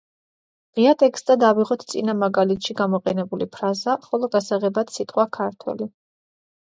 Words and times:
ღია 0.77 0.93
ტექსტად 1.01 1.43
ავიღოთ 1.49 1.83
წინა 1.93 2.15
მაგალითში 2.23 2.77
გამოყენებული 2.81 3.49
ფრაზა, 3.59 3.99
ხოლო 4.09 4.31
გასაღებად 4.37 4.95
სიტყვა 4.99 5.27
„ქართველი“. 5.39 5.89